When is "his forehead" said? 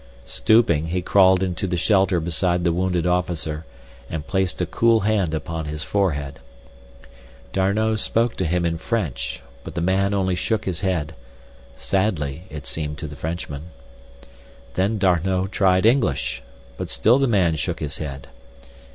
5.65-6.39